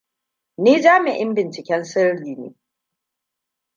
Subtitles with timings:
[0.63, 2.49] Ni jami'in binciken sirri ne.